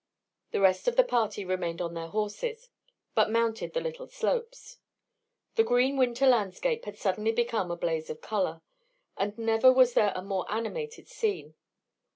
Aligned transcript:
The 0.49 0.59
rest 0.59 0.87
of 0.87 0.95
the 0.95 1.03
party 1.03 1.45
remained 1.45 1.79
on 1.79 1.93
their 1.93 2.07
horses, 2.07 2.69
but 3.13 3.29
mounted 3.29 3.73
the 3.73 3.79
little 3.81 4.07
slopes. 4.07 4.79
The 5.53 5.63
green 5.63 5.95
winter 5.95 6.25
landscape 6.25 6.85
had 6.85 6.97
suddenly 6.97 7.31
become 7.31 7.69
a 7.69 7.77
blaze 7.77 8.09
of 8.09 8.19
colour, 8.19 8.63
and 9.15 9.37
never 9.37 9.71
was 9.71 9.93
there 9.93 10.11
a 10.15 10.23
more 10.23 10.51
animated 10.51 11.07
scene. 11.07 11.53